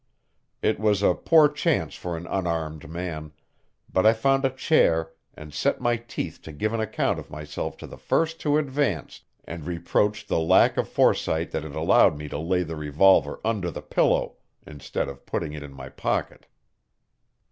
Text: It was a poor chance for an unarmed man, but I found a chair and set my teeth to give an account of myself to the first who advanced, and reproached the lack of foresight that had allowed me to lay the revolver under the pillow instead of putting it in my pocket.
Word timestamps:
It 0.63 0.79
was 0.79 1.03
a 1.03 1.13
poor 1.13 1.47
chance 1.47 1.93
for 1.93 2.17
an 2.17 2.25
unarmed 2.25 2.89
man, 2.89 3.33
but 3.93 4.03
I 4.03 4.13
found 4.13 4.43
a 4.43 4.49
chair 4.49 5.11
and 5.35 5.53
set 5.53 5.79
my 5.79 5.97
teeth 5.97 6.41
to 6.41 6.51
give 6.51 6.73
an 6.73 6.79
account 6.79 7.19
of 7.19 7.29
myself 7.29 7.77
to 7.77 7.85
the 7.85 7.99
first 7.99 8.41
who 8.41 8.57
advanced, 8.57 9.25
and 9.45 9.63
reproached 9.67 10.27
the 10.27 10.39
lack 10.39 10.75
of 10.75 10.89
foresight 10.89 11.51
that 11.51 11.61
had 11.61 11.75
allowed 11.75 12.17
me 12.17 12.27
to 12.29 12.39
lay 12.39 12.63
the 12.63 12.75
revolver 12.75 13.39
under 13.45 13.69
the 13.69 13.83
pillow 13.83 14.37
instead 14.65 15.07
of 15.07 15.27
putting 15.27 15.53
it 15.53 15.61
in 15.61 15.71
my 15.71 15.89
pocket. 15.89 16.47